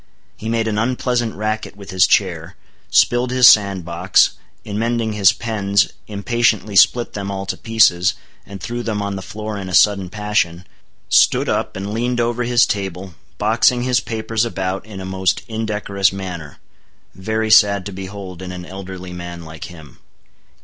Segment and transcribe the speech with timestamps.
[0.35, 2.55] He made an unpleasant racket with his chair;
[2.89, 4.31] spilled his sand box;
[4.65, 9.21] in mending his pens, impatiently split them all to pieces, and threw them on the
[9.21, 10.65] floor in a sudden passion;
[11.07, 16.11] stood up and leaned over his table, boxing his papers about in a most indecorous
[16.11, 16.57] manner,
[17.13, 19.99] very sad to behold in an elderly man like him.